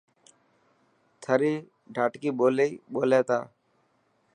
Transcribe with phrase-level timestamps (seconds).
[1.23, 1.53] ٿري
[1.95, 3.39] ڌاٽڪي ٻولي ٻولي ٿا.